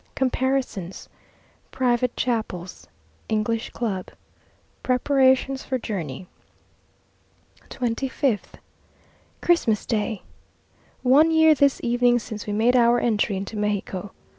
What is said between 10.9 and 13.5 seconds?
One year this evening since we made our entry